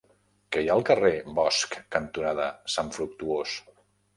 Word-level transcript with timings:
Què 0.55 0.61
hi 0.63 0.69
ha 0.71 0.77
al 0.79 0.85
carrer 0.87 1.11
Bosch 1.41 1.77
cantonada 1.97 2.49
Sant 2.77 2.93
Fructuós? 2.97 3.55